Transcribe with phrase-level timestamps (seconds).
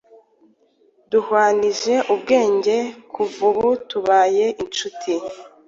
[1.11, 2.75] duhwanyije ubwenge,
[3.13, 5.13] kuva ubu tubaye inshuti,